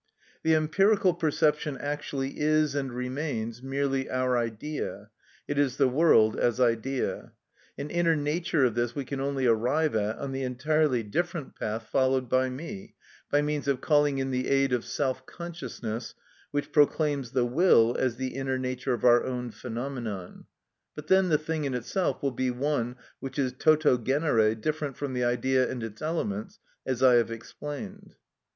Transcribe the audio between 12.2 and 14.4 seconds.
by me, by means of calling in